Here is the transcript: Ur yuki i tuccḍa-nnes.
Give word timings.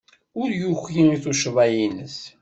Ur 0.41 0.49
yuki 0.61 1.01
i 1.15 1.17
tuccḍa-nnes. 1.23 2.17